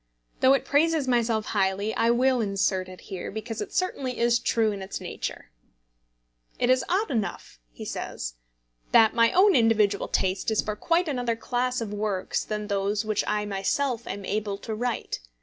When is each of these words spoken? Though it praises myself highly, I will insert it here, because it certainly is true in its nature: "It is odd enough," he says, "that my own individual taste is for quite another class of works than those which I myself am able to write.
Though 0.39 0.55
it 0.55 0.65
praises 0.65 1.07
myself 1.07 1.45
highly, 1.45 1.93
I 1.93 2.09
will 2.09 2.41
insert 2.41 2.89
it 2.89 3.01
here, 3.01 3.29
because 3.29 3.61
it 3.61 3.71
certainly 3.71 4.17
is 4.17 4.39
true 4.39 4.71
in 4.71 4.81
its 4.81 4.99
nature: 4.99 5.51
"It 6.57 6.71
is 6.71 6.83
odd 6.89 7.11
enough," 7.11 7.59
he 7.71 7.85
says, 7.85 8.33
"that 8.93 9.13
my 9.13 9.31
own 9.33 9.55
individual 9.55 10.07
taste 10.07 10.49
is 10.49 10.63
for 10.63 10.75
quite 10.75 11.07
another 11.07 11.35
class 11.35 11.81
of 11.81 11.93
works 11.93 12.43
than 12.43 12.65
those 12.65 13.05
which 13.05 13.23
I 13.27 13.45
myself 13.45 14.07
am 14.07 14.25
able 14.25 14.57
to 14.57 14.73
write. 14.73 15.19